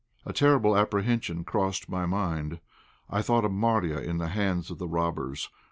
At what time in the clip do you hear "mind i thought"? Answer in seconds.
2.07-3.45